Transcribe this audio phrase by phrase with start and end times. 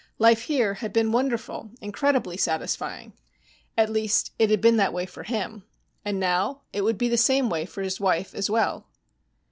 [0.17, 3.13] Life here had been wonderful, incredibly satisfying.
[3.77, 5.63] At least it had been that way for him.
[6.03, 8.87] And now it would be the same way for his wife as well.